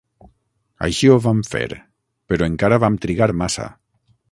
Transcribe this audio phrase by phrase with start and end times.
[0.87, 1.61] Així ho vam fer,
[2.33, 3.71] però encara vam trigar massa.